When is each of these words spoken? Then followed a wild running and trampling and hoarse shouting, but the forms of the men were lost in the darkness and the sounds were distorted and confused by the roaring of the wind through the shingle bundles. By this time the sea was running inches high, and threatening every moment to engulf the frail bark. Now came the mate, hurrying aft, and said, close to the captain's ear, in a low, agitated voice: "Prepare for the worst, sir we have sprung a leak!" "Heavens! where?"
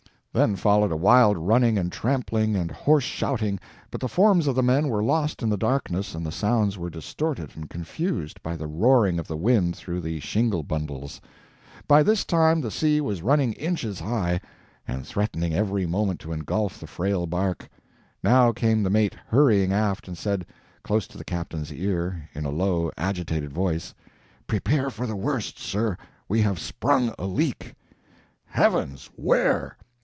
Then 0.33 0.55
followed 0.55 0.93
a 0.93 0.95
wild 0.95 1.37
running 1.37 1.77
and 1.77 1.91
trampling 1.91 2.55
and 2.55 2.71
hoarse 2.71 3.03
shouting, 3.03 3.59
but 3.89 3.99
the 3.99 4.07
forms 4.07 4.47
of 4.47 4.55
the 4.55 4.63
men 4.63 4.87
were 4.87 5.03
lost 5.03 5.43
in 5.43 5.49
the 5.49 5.57
darkness 5.57 6.15
and 6.15 6.25
the 6.25 6.31
sounds 6.31 6.77
were 6.77 6.89
distorted 6.89 7.49
and 7.55 7.69
confused 7.69 8.41
by 8.41 8.55
the 8.55 8.65
roaring 8.65 9.19
of 9.19 9.27
the 9.27 9.35
wind 9.35 9.75
through 9.75 9.99
the 9.99 10.21
shingle 10.21 10.63
bundles. 10.63 11.19
By 11.85 12.01
this 12.01 12.23
time 12.23 12.61
the 12.61 12.71
sea 12.71 13.01
was 13.01 13.21
running 13.21 13.51
inches 13.51 13.99
high, 13.99 14.39
and 14.87 15.05
threatening 15.05 15.53
every 15.53 15.85
moment 15.85 16.21
to 16.21 16.31
engulf 16.31 16.79
the 16.79 16.87
frail 16.87 17.25
bark. 17.27 17.67
Now 18.23 18.53
came 18.53 18.83
the 18.83 18.89
mate, 18.89 19.17
hurrying 19.27 19.73
aft, 19.73 20.07
and 20.07 20.17
said, 20.17 20.45
close 20.81 21.07
to 21.07 21.17
the 21.17 21.25
captain's 21.25 21.73
ear, 21.73 22.29
in 22.33 22.45
a 22.45 22.51
low, 22.51 22.89
agitated 22.97 23.51
voice: 23.51 23.93
"Prepare 24.47 24.89
for 24.89 25.05
the 25.05 25.17
worst, 25.17 25.59
sir 25.59 25.97
we 26.29 26.41
have 26.41 26.57
sprung 26.57 27.13
a 27.19 27.25
leak!" 27.25 27.75
"Heavens! 28.47 29.09
where?" 29.17 29.75